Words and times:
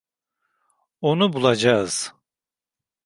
Onu 1.01 1.33
bulacağız. 1.33 2.13